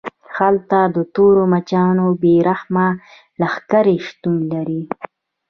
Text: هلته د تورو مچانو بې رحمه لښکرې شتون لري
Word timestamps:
هلته 0.37 0.79
د 0.95 0.97
تورو 1.15 1.43
مچانو 1.53 2.07
بې 2.21 2.35
رحمه 2.49 2.87
لښکرې 3.39 3.97
شتون 4.07 4.37
لري 4.53 4.81